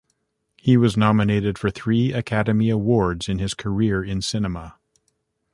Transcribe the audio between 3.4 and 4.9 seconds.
career in cinema.